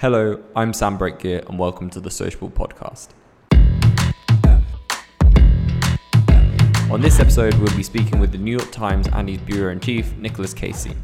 [0.00, 3.08] Hello, I'm Sam Breakgear, and welcome to the Sociable Podcast.
[6.88, 10.16] On this episode, we'll be speaking with the New York Times Andes bureau in chief,
[10.16, 10.94] Nicholas Casey.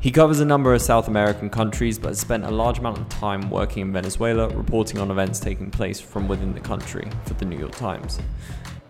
[0.00, 3.08] He covers a number of South American countries, but has spent a large amount of
[3.08, 7.46] time working in Venezuela, reporting on events taking place from within the country for the
[7.46, 8.20] New York Times.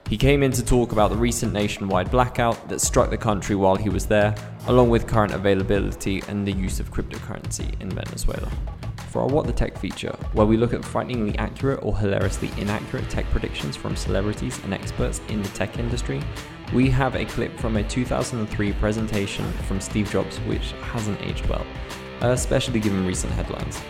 [0.09, 3.77] He came in to talk about the recent nationwide blackout that struck the country while
[3.77, 4.35] he was there,
[4.67, 8.51] along with current availability and the use of cryptocurrency in Venezuela
[9.15, 13.09] for our What the Tech feature, where we look at frighteningly accurate or hilariously inaccurate
[13.09, 16.21] tech predictions from celebrities and experts in the tech industry,
[16.73, 21.65] we have a clip from a 2003 presentation from Steve Jobs which hasn't aged well,
[22.23, 23.81] especially given recent headlines.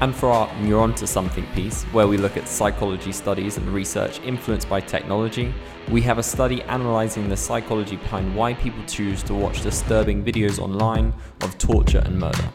[0.00, 4.18] And for our Neuron to Something piece, where we look at psychology studies and research
[4.20, 5.52] influenced by technology,
[5.90, 10.58] we have a study analysing the psychology behind why people choose to watch disturbing videos
[10.58, 12.50] online of torture and murder.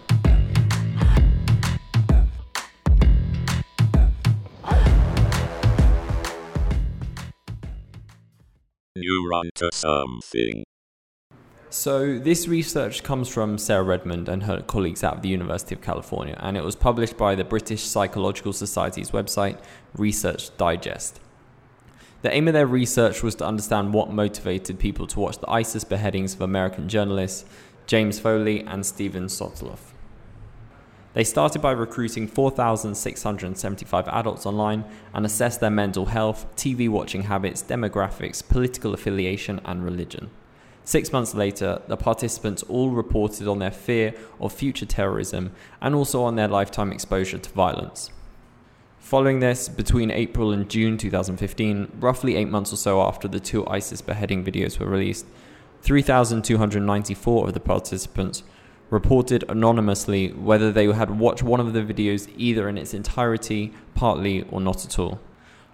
[9.44, 10.64] Neuron to something.
[11.70, 16.38] So, this research comes from Sarah Redmond and her colleagues of the University of California,
[16.40, 19.60] and it was published by the British Psychological Society's website,
[19.98, 21.20] Research Digest.
[22.22, 25.84] The aim of their research was to understand what motivated people to watch the ISIS
[25.84, 27.46] beheadings of American journalists
[27.88, 29.95] James Foley and Steven Sotloff.
[31.16, 37.64] They started by recruiting 4,675 adults online and assessed their mental health, TV watching habits,
[37.64, 40.30] demographics, political affiliation, and religion.
[40.84, 46.22] Six months later, the participants all reported on their fear of future terrorism and also
[46.22, 48.12] on their lifetime exposure to violence.
[49.00, 53.66] Following this, between April and June 2015, roughly eight months or so after the two
[53.68, 55.26] ISIS beheading videos were released,
[55.82, 58.44] 3,294 of the participants
[58.90, 64.44] reported anonymously whether they had watched one of the videos either in its entirety, partly,
[64.50, 65.20] or not at all.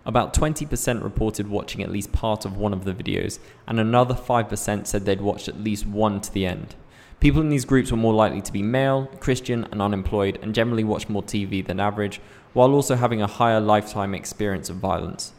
[0.06, 4.88] About 20% reported watching at least part of one of the videos, and another 5%
[4.88, 6.76] said they'd watched at least one to the end.
[7.20, 10.84] People in these groups were more likely to be male, Christian, and unemployed, and generally
[10.84, 12.20] watched more TV than average,
[12.54, 15.34] while also having a higher lifetime experience of violence.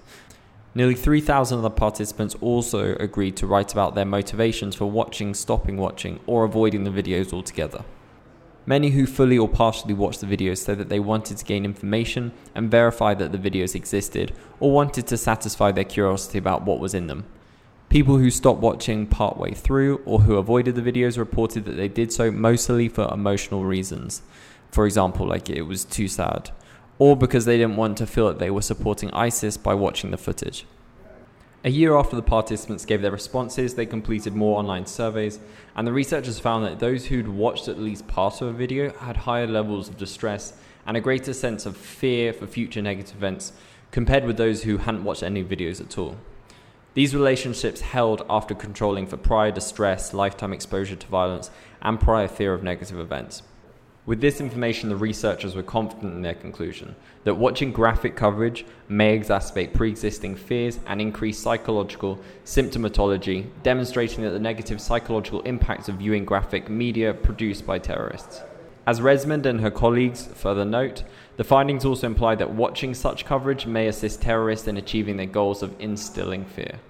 [0.74, 5.76] Nearly 3,000 of the participants also agreed to write about their motivations for watching, stopping
[5.76, 7.84] watching, or avoiding the videos altogether.
[8.64, 12.32] Many who fully or partially watched the videos said that they wanted to gain information
[12.54, 16.94] and verify that the videos existed, or wanted to satisfy their curiosity about what was
[16.94, 17.26] in them.
[17.90, 22.10] People who stopped watching partway through or who avoided the videos reported that they did
[22.10, 24.22] so mostly for emotional reasons.
[24.70, 26.50] For example, like it was too sad
[26.98, 30.16] or because they didn't want to feel that they were supporting ISIS by watching the
[30.16, 30.66] footage.
[31.64, 35.38] A year after the participants gave their responses, they completed more online surveys,
[35.76, 39.18] and the researchers found that those who'd watched at least part of a video had
[39.18, 40.54] higher levels of distress
[40.86, 43.52] and a greater sense of fear for future negative events
[43.92, 46.16] compared with those who hadn't watched any videos at all.
[46.94, 52.54] These relationships held after controlling for prior distress, lifetime exposure to violence, and prior fear
[52.54, 53.42] of negative events.
[54.04, 59.16] With this information, the researchers were confident in their conclusion that watching graphic coverage may
[59.16, 65.96] exacerbate pre existing fears and increase psychological symptomatology, demonstrating that the negative psychological impacts of
[65.96, 68.42] viewing graphic media produced by terrorists.
[68.88, 71.04] As Redmond and her colleagues further note,
[71.36, 75.62] the findings also imply that watching such coverage may assist terrorists in achieving their goals
[75.62, 76.80] of instilling fear.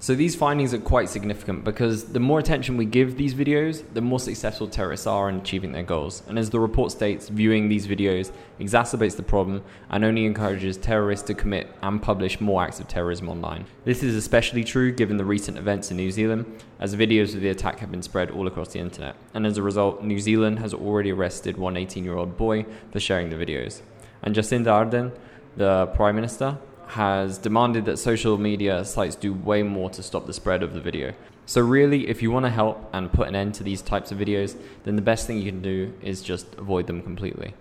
[0.00, 4.00] So these findings are quite significant because the more attention we give these videos, the
[4.00, 6.22] more successful terrorists are in achieving their goals.
[6.28, 11.26] And as the report states, viewing these videos exacerbates the problem and only encourages terrorists
[11.26, 13.64] to commit and publish more acts of terrorism online.
[13.84, 16.46] This is especially true given the recent events in New Zealand,
[16.78, 19.16] as videos of the attack have been spread all across the internet.
[19.34, 23.00] And as a result, New Zealand has already arrested one 18 year old boy for
[23.00, 23.82] sharing the videos.
[24.22, 25.10] And Jacinda Ardern,
[25.56, 26.56] the Prime Minister,
[26.88, 30.80] has demanded that social media sites do way more to stop the spread of the
[30.80, 31.12] video.
[31.46, 34.18] So, really, if you want to help and put an end to these types of
[34.18, 37.54] videos, then the best thing you can do is just avoid them completely.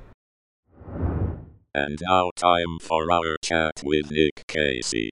[1.74, 5.12] And now, time for our chat with Nick Casey.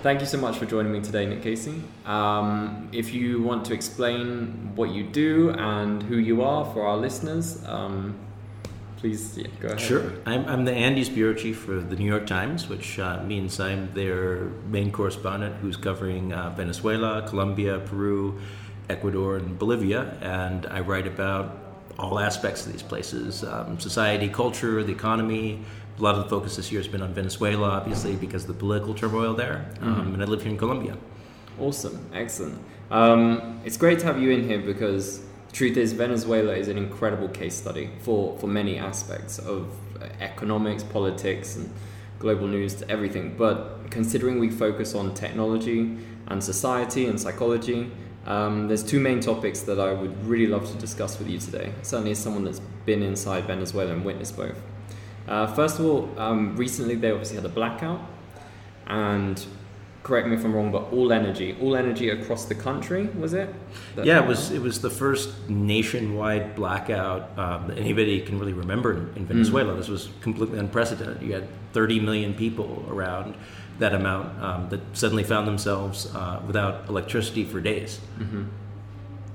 [0.00, 1.82] Thank you so much for joining me today, Nick Casey.
[2.06, 6.96] Um, if you want to explain what you do and who you are for our
[6.96, 8.16] listeners, um,
[8.98, 9.80] please yeah, go ahead.
[9.80, 10.12] Sure.
[10.26, 13.92] I'm, I'm the Andes bureau chief for the New York Times, which uh, means I'm
[13.94, 18.38] their main correspondent who's covering uh, Venezuela, Colombia, Peru,
[18.90, 20.18] Ecuador, and Bolivia.
[20.20, 21.56] And I write about
[21.98, 25.64] all aspects of these places um, society, culture, the economy.
[25.98, 28.54] A lot of the focus this year has been on Venezuela, obviously, because of the
[28.54, 29.70] political turmoil there.
[29.80, 30.14] Um, mm-hmm.
[30.14, 30.96] and I live here in Colombia.
[31.58, 31.98] Awesome.
[32.12, 32.58] Excellent.
[32.90, 35.22] Um, it's great to have you in here because
[35.52, 39.70] truth is, Venezuela is an incredible case study for, for many aspects of
[40.20, 41.70] economics, politics, and
[42.18, 43.34] global news, to everything.
[43.36, 45.96] But considering we focus on technology
[46.26, 47.90] and society and psychology,
[48.26, 51.72] um, there's two main topics that I would really love to discuss with you today.
[51.82, 54.60] Certainly, as someone that's been inside Venezuela and witnessed both.
[55.26, 58.00] Uh, first of all, um, recently they obviously had a blackout,
[58.86, 59.46] and
[60.08, 63.54] correct me if I'm wrong, but all energy, all energy across the country, was it?
[63.94, 64.50] That yeah, it was.
[64.50, 69.74] It was the first nationwide blackout um, that anybody can really remember in, in Venezuela.
[69.74, 69.76] Mm.
[69.76, 71.22] This was completely unprecedented.
[71.22, 73.34] You had 30 million people around
[73.78, 78.00] that amount um, that suddenly found themselves uh, without electricity for days.
[78.18, 78.44] Mm-hmm.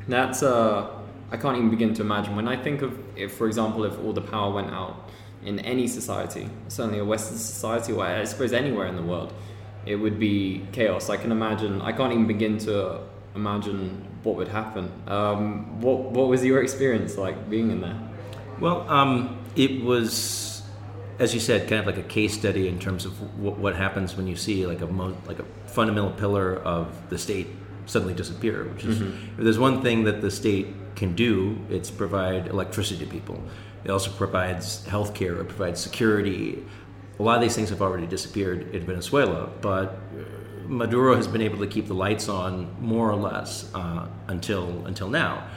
[0.07, 0.89] That's uh,
[1.31, 2.35] I can't even begin to imagine.
[2.35, 5.11] When I think of, if for example, if all the power went out
[5.45, 9.33] in any society, certainly a Western society, or I suppose anywhere in the world
[9.85, 11.09] it would be chaos.
[11.09, 11.81] I can imagine.
[11.81, 13.01] I can't even begin to
[13.35, 14.91] imagine what would happen.
[15.07, 17.99] Um, what What was your experience like being in there?
[18.59, 20.63] Well, um, it was,
[21.19, 24.15] as you said, kind of like a case study in terms of what, what happens
[24.15, 27.47] when you see like a mo- like a fundamental pillar of the state
[27.85, 28.65] suddenly disappear.
[28.65, 29.39] Which is, mm-hmm.
[29.39, 33.43] if there's one thing that the state can do, it's provide electricity to people.
[33.83, 35.41] It also provides healthcare.
[35.41, 36.63] It provides security
[37.19, 39.97] a lot of these things have already disappeared in Venezuela, but
[40.67, 45.09] Maduro has been able to keep the lights on more or less uh, until until
[45.09, 45.47] now.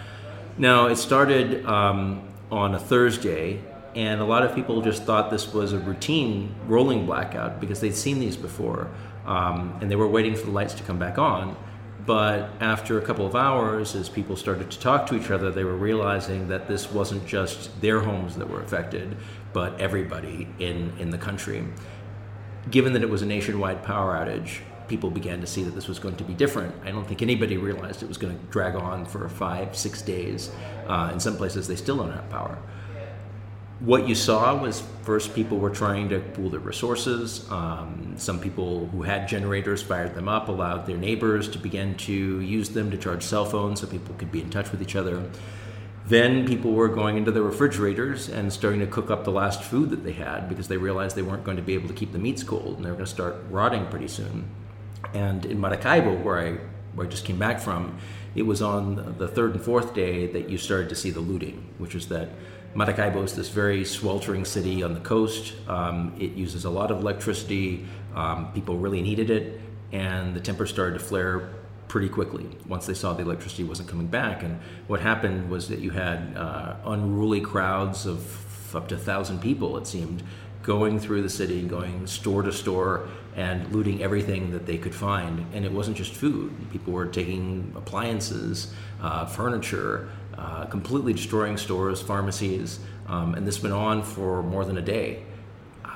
[0.59, 3.63] Now it started um, on a Thursday,
[3.95, 7.95] and a lot of people just thought this was a routine rolling blackout because they'd
[7.95, 8.91] seen these before,
[9.27, 11.57] um, and they were waiting for the lights to come back on.
[12.05, 15.65] But after a couple of hours, as people started to talk to each other, they
[15.65, 19.17] were realizing that this wasn't just their homes that were affected,
[19.57, 21.65] but everybody in, in the country.
[22.71, 25.99] Given that it was a nationwide power outage, people began to see that this was
[25.99, 26.75] going to be different.
[26.85, 30.51] I don't think anybody realized it was going to drag on for five, six days.
[30.87, 32.59] Uh, in some places, they still don't have power
[33.81, 37.47] what you saw was first people were trying to pool their resources.
[37.51, 42.41] Um, some people who had generators fired them up, allowed their neighbors to begin to
[42.41, 45.23] use them to charge cell phones so people could be in touch with each other.
[46.07, 49.91] Then people were going into the refrigerators and starting to cook up the last food
[49.91, 52.19] that they had because they realized they weren't going to be able to keep the
[52.19, 54.49] meats cold and they were going to start rotting pretty soon.
[55.15, 56.59] And in Maracaibo, where I,
[56.95, 57.99] where I just came back from,
[58.37, 61.75] it was on the third and fourth day that you started to see the looting,
[61.79, 62.29] which is that
[62.77, 65.55] Maracaibo is this very sweltering city on the coast.
[65.67, 67.87] Um, it uses a lot of electricity.
[68.15, 69.61] Um, people really needed it,
[69.91, 71.51] and the temper started to flare
[71.89, 74.43] pretty quickly once they saw the electricity wasn't coming back.
[74.43, 79.41] And what happened was that you had uh, unruly crowds of up to a thousand
[79.41, 80.23] people, it seemed,
[80.63, 85.47] going through the city, going store to store, and looting everything that they could find.
[85.55, 92.03] And it wasn't just food; people were taking appliances, uh, furniture, uh, completely destroying stores,
[92.03, 95.23] pharmacies, um, and this went on for more than a day.
[95.85, 95.89] Uh,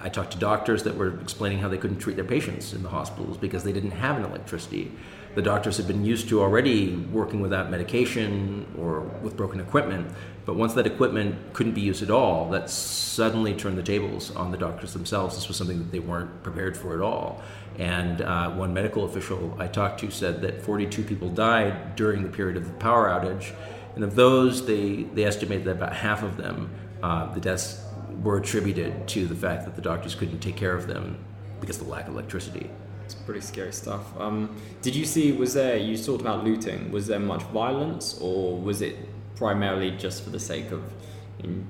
[0.00, 2.88] I talked to doctors that were explaining how they couldn't treat their patients in the
[2.88, 4.90] hospitals because they didn't have an electricity.
[5.34, 10.10] The doctors had been used to already working without medication or with broken equipment,
[10.46, 14.50] but once that equipment couldn't be used at all, that suddenly turned the tables on
[14.50, 15.34] the doctors themselves.
[15.34, 17.42] This was something that they weren't prepared for at all.
[17.78, 22.28] And uh, one medical official I talked to said that 42 people died during the
[22.28, 23.52] period of the power outage
[23.94, 26.70] and of those, they, they estimated that about half of them,
[27.02, 27.80] uh, the deaths
[28.22, 31.18] were attributed to the fact that the doctors couldn't take care of them
[31.60, 32.70] because of the lack of electricity.
[33.04, 34.18] It's pretty scary stuff.
[34.18, 38.58] Um, did you see, was there, you talked about looting, was there much violence or
[38.58, 38.96] was it
[39.36, 40.82] primarily just for the sake of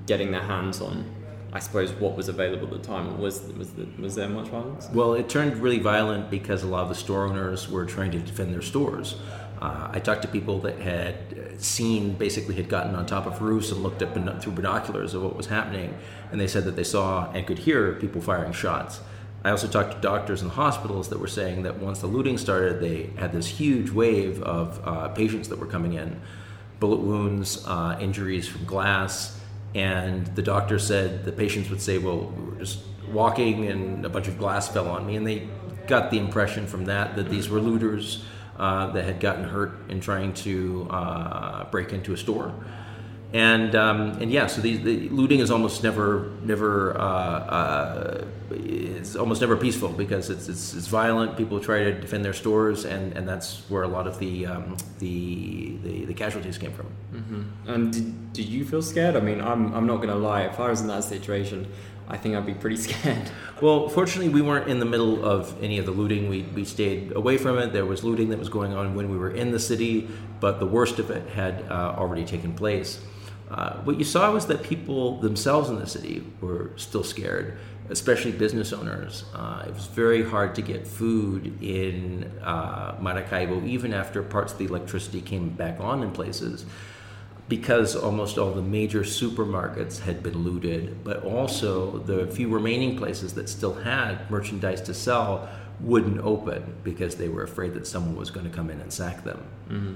[0.05, 1.05] getting their hands on
[1.55, 4.89] I suppose what was available at the time was was, the, was there much violence?
[4.93, 8.19] Well, it turned really violent because a lot of the store owners were trying to
[8.19, 9.15] defend their stores.
[9.61, 13.71] Uh, I talked to people that had seen, basically, had gotten on top of roofs
[13.71, 15.97] and looked up through binoculars of what was happening,
[16.29, 18.99] and they said that they saw and could hear people firing shots.
[19.45, 22.81] I also talked to doctors in hospitals that were saying that once the looting started,
[22.81, 26.19] they had this huge wave of uh, patients that were coming in,
[26.79, 29.39] bullet wounds, uh, injuries from glass,
[29.75, 32.79] and the doctor said the patients would say, "Well, we were just
[33.11, 35.47] walking, and a bunch of glass fell on me," and they
[35.85, 38.25] got the impression from that that these were looters
[38.57, 42.51] uh, that had gotten hurt in trying to uh, break into a store.
[43.35, 49.17] And um, and yeah, so the, the, looting is almost never never uh, uh, it's
[49.17, 51.35] almost never peaceful because it's, it's, it's violent.
[51.35, 54.77] People try to defend their stores, and, and that's where a lot of the um,
[54.99, 56.85] the, the, the casualties came from.
[57.13, 57.69] Mm-hmm.
[57.69, 59.17] And did, did you feel scared?
[59.17, 60.43] I mean, I'm I'm not going to lie.
[60.43, 61.67] If I was in that situation,
[62.07, 63.29] I think I'd be pretty scared.
[63.61, 66.29] Well, fortunately, we weren't in the middle of any of the looting.
[66.29, 67.73] We, we stayed away from it.
[67.73, 70.07] There was looting that was going on when we were in the city,
[70.39, 73.01] but the worst of it had uh, already taken place.
[73.49, 77.57] Uh, what you saw was that people themselves in the city were still scared,
[77.89, 79.25] especially business owners.
[79.33, 84.59] Uh, it was very hard to get food in uh, Maracaibo, even after parts of
[84.59, 86.65] the electricity came back on in places
[87.47, 93.33] because almost all the major supermarkets had been looted, but also the few remaining places
[93.35, 95.47] that still had merchandise to sell
[95.79, 99.23] wouldn't open because they were afraid that someone was going to come in and sack
[99.23, 99.43] them.
[99.69, 99.95] Mm-hmm.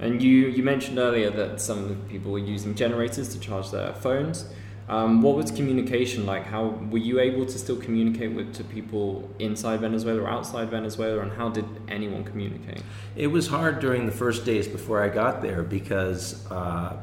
[0.00, 4.46] And you, you mentioned earlier that some people were using generators to charge their phones.
[4.88, 6.44] Um, what was communication like?
[6.44, 11.22] How were you able to still communicate with to people inside Venezuela or outside Venezuela,
[11.22, 12.82] and how did anyone communicate?
[13.16, 16.96] It was hard during the first days before I got there because uh,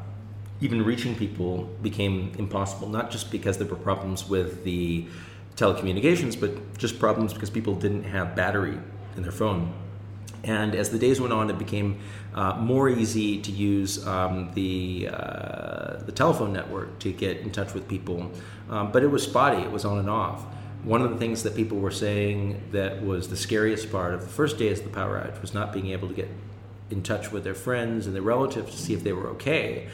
[0.60, 2.88] even reaching people became impossible.
[2.88, 5.06] Not just because there were problems with the
[5.56, 8.78] telecommunications, but just problems because people didn't have battery
[9.16, 9.74] in their phone.
[10.44, 12.00] And as the days went on, it became
[12.34, 17.74] uh, more easy to use um, the uh, the telephone network to get in touch
[17.74, 18.30] with people,
[18.68, 19.62] um, but it was spotty.
[19.62, 20.44] It was on and off.
[20.82, 24.28] One of the things that people were saying that was the scariest part of the
[24.28, 26.28] first days of the power outage was not being able to get
[26.90, 29.88] in touch with their friends and their relatives to see if they were okay,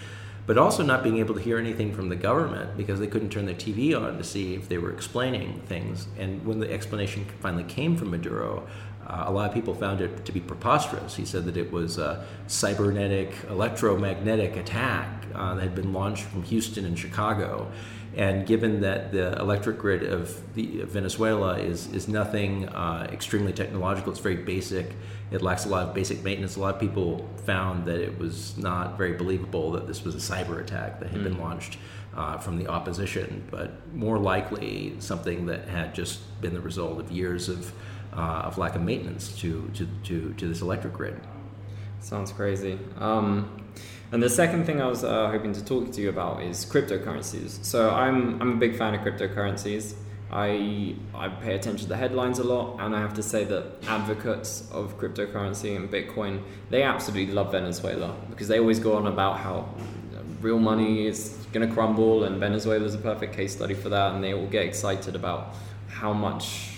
[0.46, 3.44] but also not being able to hear anything from the government because they couldn't turn
[3.44, 6.08] their TV on to see if they were explaining things.
[6.18, 8.66] And when the explanation finally came from Maduro,
[9.08, 11.16] uh, a lot of people found it to be preposterous.
[11.16, 16.42] He said that it was a cybernetic, electromagnetic attack uh, that had been launched from
[16.42, 17.70] Houston and Chicago.
[18.16, 23.52] And given that the electric grid of, the, of Venezuela is, is nothing uh, extremely
[23.52, 24.92] technological, it's very basic,
[25.30, 26.56] it lacks a lot of basic maintenance.
[26.56, 30.18] A lot of people found that it was not very believable that this was a
[30.18, 31.24] cyber attack that had mm.
[31.24, 31.78] been launched
[32.16, 37.12] uh, from the opposition, but more likely something that had just been the result of
[37.12, 37.72] years of
[38.18, 41.20] uh, of lack of maintenance to, to, to, to this electric grid.
[42.00, 42.78] Sounds crazy.
[42.98, 43.64] Um,
[44.12, 47.64] and the second thing I was uh, hoping to talk to you about is cryptocurrencies.
[47.64, 49.94] So I'm, I'm a big fan of cryptocurrencies.
[50.30, 53.64] I, I pay attention to the headlines a lot, and I have to say that
[53.86, 59.38] advocates of cryptocurrency and Bitcoin, they absolutely love Venezuela because they always go on about
[59.38, 59.68] how
[60.42, 64.14] real money is going to crumble, and Venezuela is a perfect case study for that,
[64.14, 65.54] and they all get excited about
[65.88, 66.72] how much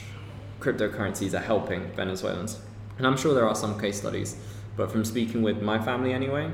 [0.60, 2.60] cryptocurrencies are helping Venezuelans.
[2.99, 4.37] And I'm sure there are some case studies,
[4.77, 6.50] but from speaking with my family anyway,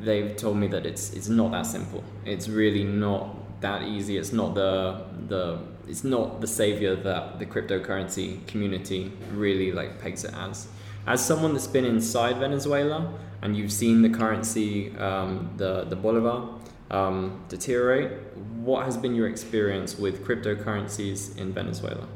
[0.00, 2.02] they've told me that it's it's not that simple.
[2.24, 4.16] It's really not that easy.
[4.16, 10.24] It's not the the it's not the savior that the cryptocurrency community really like pegs
[10.24, 10.68] it as.
[11.06, 13.12] As someone that's been inside Venezuela
[13.42, 16.48] and you've seen the currency, um, the the bolivar,
[16.90, 22.06] um, deteriorate, what has been your experience with cryptocurrencies in Venezuela?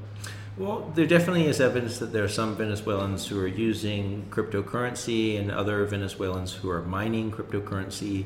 [0.56, 5.50] Well, there definitely is evidence that there are some Venezuelans who are using cryptocurrency and
[5.50, 8.24] other Venezuelans who are mining cryptocurrency.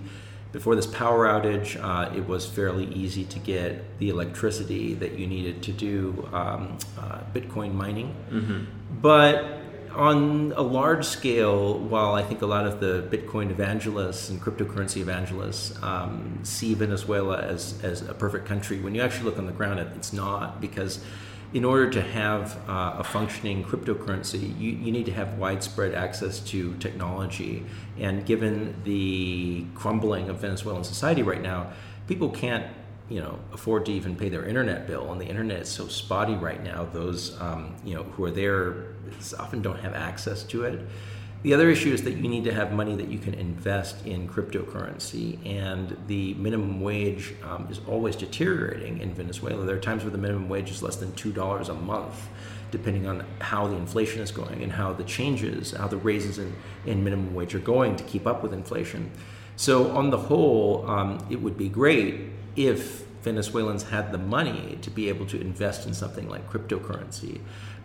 [0.52, 5.26] Before this power outage, uh, it was fairly easy to get the electricity that you
[5.26, 8.14] needed to do um, uh, Bitcoin mining.
[8.30, 8.64] Mm-hmm.
[9.00, 9.58] But
[9.94, 14.98] on a large scale, while I think a lot of the Bitcoin evangelists and cryptocurrency
[14.98, 19.52] evangelists um, see Venezuela as, as a perfect country, when you actually look on the
[19.52, 21.00] ground, it's not because
[21.54, 26.40] in order to have uh, a functioning cryptocurrency, you, you need to have widespread access
[26.40, 27.64] to technology.
[27.98, 31.72] And given the crumbling of Venezuelan society right now,
[32.06, 32.66] people can't
[33.08, 36.34] you know afford to even pay their internet bill and the internet is so spotty
[36.34, 38.84] right now those um, you know who are there
[39.38, 40.86] often don't have access to it
[41.42, 44.28] the other issue is that you need to have money that you can invest in
[44.28, 49.64] cryptocurrency, and the minimum wage um, is always deteriorating in Venezuela.
[49.64, 52.28] There are times where the minimum wage is less than $2 a month,
[52.72, 56.52] depending on how the inflation is going and how the changes, how the raises in,
[56.86, 59.10] in minimum wage are going to keep up with inflation.
[59.54, 64.90] So, on the whole, um, it would be great if Venezuelans had the money to
[64.90, 67.40] be able to invest in something like cryptocurrency.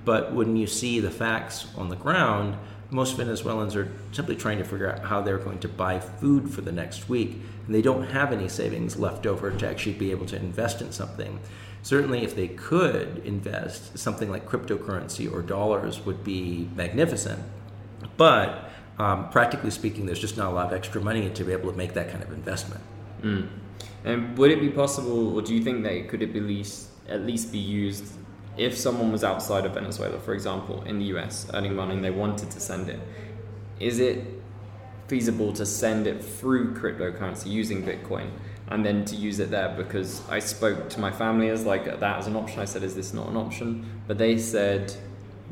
[0.05, 2.57] But when you see the facts on the ground,
[2.93, 6.62] most Venezuelans are simply trying to figure out how they're going to buy food for
[6.62, 10.25] the next week, and they don't have any savings left over to actually be able
[10.27, 11.39] to invest in something.
[11.81, 17.41] Certainly, if they could invest, something like cryptocurrency or dollars would be magnificent.
[18.15, 18.69] But
[19.00, 21.77] um, practically speaking, there's just not a lot of extra money to be able to
[21.77, 22.81] make that kind of investment.
[23.21, 23.50] Mm.
[24.05, 27.21] And would it be possible, or do you think that could it be least, at
[27.21, 28.05] least be used
[28.57, 32.12] if someone was outside of Venezuela, for example, in the US, earning money and they
[32.12, 33.00] wanted to send it,
[33.79, 34.25] is it
[35.07, 38.29] feasible to send it through cryptocurrency using Bitcoin?
[38.67, 42.17] and then to use it there because I spoke to my family as like that
[42.17, 42.60] as an option.
[42.60, 44.95] I said, "Is this not an option?" But they said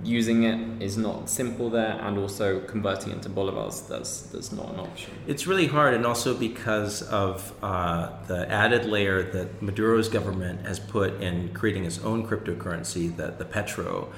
[0.04, 4.80] using it is not simple there, and also converting into bolivars that's that's not an
[4.80, 5.12] option.
[5.28, 10.80] It's really hard, and also because of uh, the added layer that Maduro's government has
[10.80, 14.12] put in creating its own cryptocurrency, the the petro.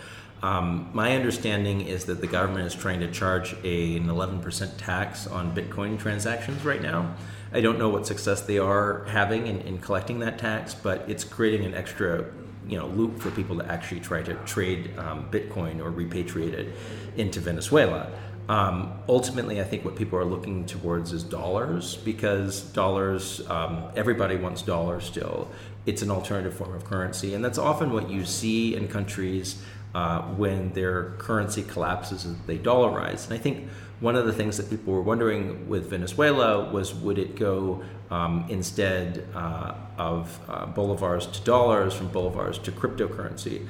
[0.44, 5.26] Um, my understanding is that the government is trying to charge a, an 11% tax
[5.26, 7.16] on Bitcoin transactions right now.
[7.54, 11.24] I don't know what success they are having in, in collecting that tax, but it's
[11.24, 12.26] creating an extra
[12.68, 16.74] you know loop for people to actually try to trade um, Bitcoin or repatriate it
[17.18, 18.12] into Venezuela.
[18.50, 24.36] Um, ultimately, I think what people are looking towards is dollars because dollars, um, everybody
[24.36, 25.48] wants dollars still.
[25.86, 29.62] It's an alternative form of currency, and that's often what you see in countries
[29.94, 33.26] uh, when their currency collapses and they dollarize.
[33.26, 33.70] And I think
[34.00, 38.46] one of the things that people were wondering with Venezuela was would it go um,
[38.50, 43.68] instead uh, of uh, bolivars to dollars from bolivars to cryptocurrency?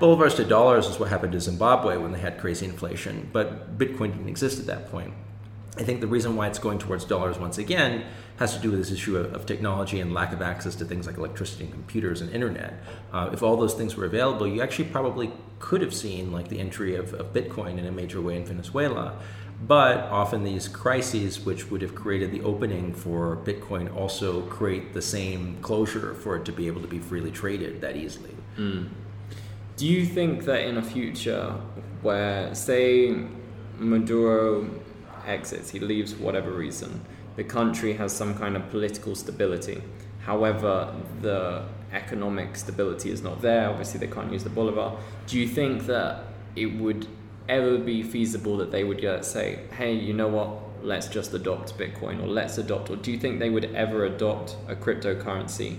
[0.00, 4.12] Bolivars to dollars is what happened to Zimbabwe when they had crazy inflation, but Bitcoin
[4.12, 5.12] didn't exist at that point.
[5.76, 8.04] I think the reason why it's going towards dollars once again
[8.38, 11.06] has to do with this issue of, of technology and lack of access to things
[11.06, 12.82] like electricity and computers and internet.
[13.12, 16.58] Uh, if all those things were available, you actually probably could have seen like the
[16.58, 19.16] entry of, of Bitcoin in a major way in Venezuela.
[19.66, 25.02] But often these crises, which would have created the opening for Bitcoin, also create the
[25.02, 28.34] same closure for it to be able to be freely traded that easily.
[28.56, 28.88] Mm.
[29.76, 31.54] Do you think that in a future
[32.02, 33.14] where, say,
[33.78, 34.68] Maduro
[35.26, 37.00] exits, he leaves for whatever reason,
[37.36, 39.82] the country has some kind of political stability.
[40.24, 43.68] However, the economic stability is not there.
[43.68, 44.96] Obviously, they can't use the bolivar.
[45.26, 46.24] Do you think that
[46.56, 47.06] it would
[47.48, 51.76] ever be feasible that they would uh, say, hey, you know what, let's just adopt
[51.76, 55.78] Bitcoin or let's adopt, or do you think they would ever adopt a cryptocurrency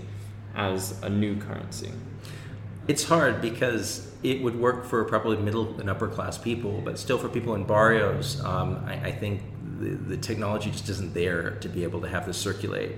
[0.54, 1.90] as a new currency?
[2.88, 7.18] It's hard because it would work for probably middle and upper class people, but still
[7.18, 9.42] for people in barrios, um, I, I, think
[9.78, 12.92] the, the technology just isn't there to be able to have this circulate.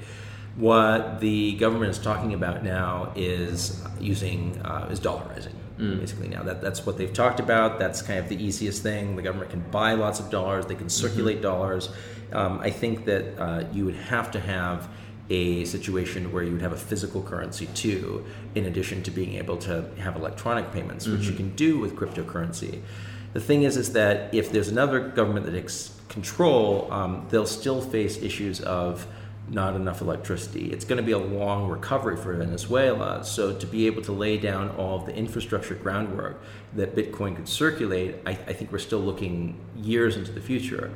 [0.57, 5.55] What the government is talking about now is using uh, is dollarizing.
[5.79, 5.99] Mm.
[5.99, 7.81] Basically, now that that's what they've talked about.
[7.81, 9.17] That's kind of the easiest thing.
[9.17, 10.67] The government can buy lots of dollars.
[10.67, 11.07] They can mm-hmm.
[11.07, 11.43] circulate mm-hmm.
[11.43, 11.89] dollars.
[12.33, 14.89] Um, I think that uh, you would have to have
[15.31, 18.25] a situation where you would have a physical currency too,
[18.55, 21.31] in addition to being able to have electronic payments, which mm-hmm.
[21.31, 22.83] you can do with cryptocurrency.
[23.33, 27.81] The thing is, is that if there's another government that takes control, um, they'll still
[27.81, 29.07] face issues of
[29.49, 30.73] not enough electricity.
[30.73, 33.25] It's going to be a long recovery for Venezuela.
[33.25, 36.43] So, to be able to lay down all of the infrastructure groundwork
[36.75, 40.93] that Bitcoin could circulate, I, I, think we're still looking years into the future.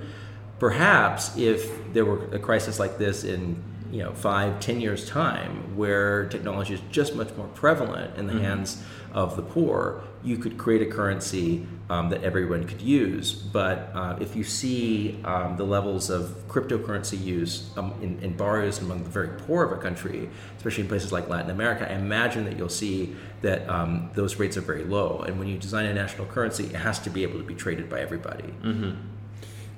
[0.58, 5.76] Perhaps if there were a crisis like this in you know five, ten years time,
[5.76, 8.44] where technology is just much more prevalent in the mm-hmm.
[8.44, 13.32] hands of the poor, you could create a currency um, that everyone could use.
[13.32, 18.80] But uh, if you see um, the levels of cryptocurrency use um, in, in barrios
[18.80, 22.44] among the very poor of a country, especially in places like Latin America, I imagine
[22.44, 25.20] that you'll see that um, those rates are very low.
[25.26, 27.88] And when you design a national currency, it has to be able to be traded
[27.88, 28.52] by everybody.
[28.62, 29.17] Mm-hmm.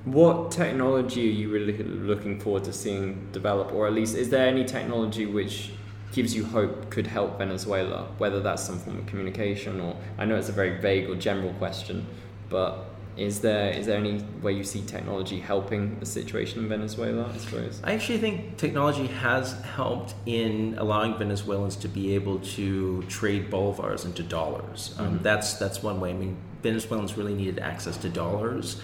[0.04, 4.46] What technology are you really looking forward to seeing develop, or at least is there
[4.46, 5.72] any technology which
[6.12, 10.36] gives you hope could help Venezuela, whether that's some form of communication or I know
[10.36, 12.06] it's a very vague or general question,
[12.48, 12.86] but
[13.16, 17.30] is there is there any way you see technology helping the situation in Venezuela?
[17.32, 17.80] I suppose.
[17.84, 24.04] I actually think technology has helped in allowing Venezuelans to be able to trade bolivars
[24.04, 24.94] into dollars.
[24.98, 25.22] Um, mm-hmm.
[25.22, 26.10] That's that's one way.
[26.10, 28.80] I mean, Venezuelans really needed access to dollars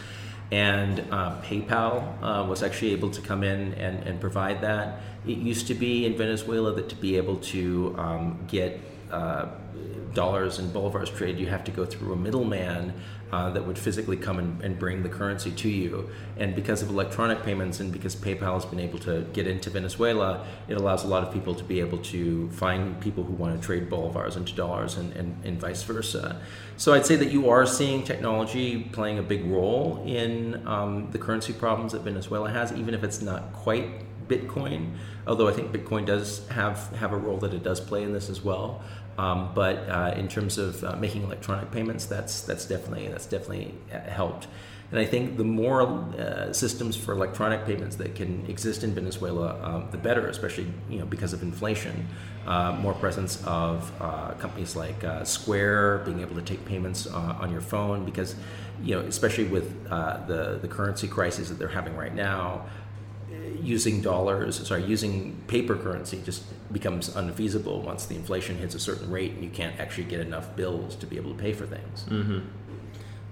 [0.51, 5.01] and uh, PayPal uh, was actually able to come in and, and provide that.
[5.27, 8.81] It used to be in Venezuela that to be able to um, get
[9.11, 9.47] uh,
[10.15, 12.93] dollars and bolivars traded, you have to go through a middleman
[13.37, 16.09] uh, that would physically come and, and, bring the currency to you.
[16.39, 20.47] And because of electronic payments and because PayPal has been able to get into Venezuela,
[20.69, 23.67] it allows a lot of people to be able to find people who want to
[23.67, 26.41] trade bolivars into dollars and, and, and vice versa.
[26.79, 31.19] So I'd say that you are seeing technology playing a big role in um, the
[31.19, 34.97] currency problems that Venezuela has, even if it's not quite Bitcoin.
[35.27, 38.29] Although I think Bitcoin does have have a role that it does play in this
[38.29, 38.83] as well.
[39.19, 43.75] Um, but uh, in terms of uh, making electronic payments, that's that's definitely that's definitely
[43.93, 44.47] uh, helped.
[44.93, 49.59] And I think the more uh, systems for electronic payments that can exist in Venezuela,
[49.61, 52.07] um, the better, especially you know because of inflation.
[52.47, 57.61] Uh, more presence of uh, companies like Square being able to take payments on your
[57.61, 58.37] phone, because
[58.83, 62.67] you know especially with the the currency crisis that they're having right now
[63.67, 69.11] using dollars, sorry, using paper currency just becomes unfeasible once the inflation hits a certain
[69.11, 72.05] rate and you can't actually get enough bills to be able to pay for things.
[72.09, 72.39] Mm-hmm.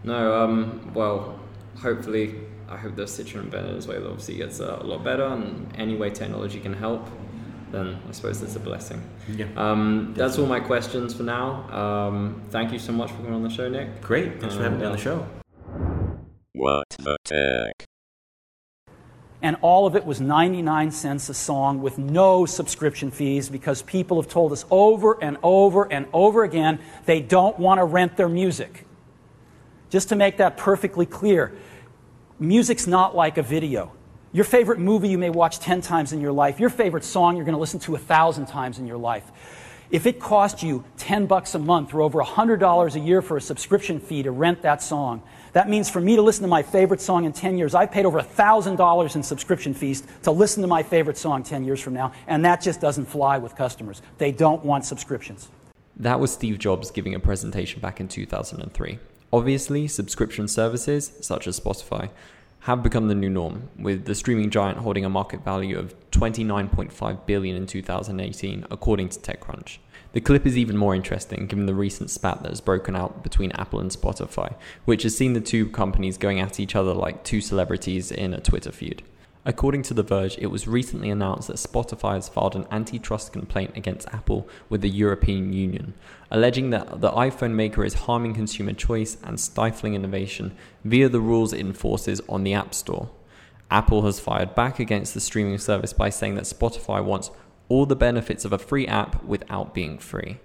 [0.03, 1.39] No, um, well,
[1.81, 2.35] hopefully,
[2.69, 6.61] I hope the situation in Venezuela obviously gets a lot better, and any way technology
[6.61, 7.09] can help,
[7.71, 9.03] then I suppose that's a blessing.
[9.29, 9.47] Yeah.
[9.57, 11.71] Um, that's all my questions for now.
[11.71, 14.01] Um, thank you so much for coming on the show, Nick.
[14.01, 14.41] Great.
[14.41, 15.27] Thanks for having me on the show.
[16.53, 17.87] What the tech?
[19.45, 24.21] And all of it was 99 cents a song with no subscription fees because people
[24.21, 28.29] have told us over and over and over again they don't want to rent their
[28.29, 28.87] music.
[29.91, 31.55] Just to make that perfectly clear,
[32.39, 33.93] music's not like a video.
[34.33, 37.45] Your favorite movie you may watch 10 times in your life, your favorite song you're
[37.45, 39.31] going to listen to a thousand times in your life.
[39.91, 43.43] If it cost you 10 bucks a month or over $100 a year for a
[43.43, 45.23] subscription fee to rent that song,
[45.55, 48.05] that means for me to listen to my favorite song in 10 years, I've paid
[48.05, 52.13] over $1,000 in subscription fees to listen to my favorite song 10 years from now,
[52.27, 54.03] and that just doesn't fly with customers.
[54.19, 55.49] They don't want subscriptions.
[55.97, 58.99] That was Steve Jobs giving a presentation back in 2003.
[59.33, 62.11] Obviously, subscription services, such as Spotify,
[62.61, 67.27] have become the new norm, with the streaming giant holding a market value of 29.5
[67.27, 69.79] billion in 2018, according to TechCrunch.
[70.15, 73.51] The clip is even more interesting given the recent spat that has broken out between
[73.51, 77.41] Apple and Spotify, which has seen the two companies going at each other like two
[77.41, 79.03] celebrities in a Twitter feud.
[79.45, 83.73] According to The Verge, it was recently announced that Spotify has filed an antitrust complaint
[83.77, 85.95] against Apple with the European Union,
[86.31, 91.53] alleging that the iPhone maker is harming consumer choice and stifling innovation via the rules
[91.53, 93.11] it enforces on the App Store.
[93.69, 97.33] Apple has fired back against the streaming service by saying that Spotify wants
[97.69, 100.39] all the benefits of a free app without being free.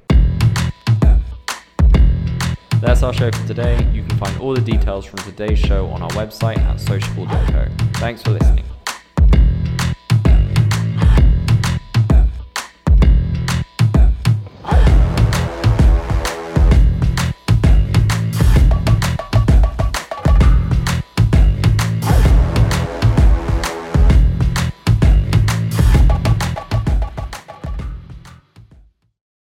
[2.82, 3.90] That's our show for today.
[3.92, 7.68] You can find all the details from today's show on our website at sociable.co.
[7.96, 8.69] Thanks for listening.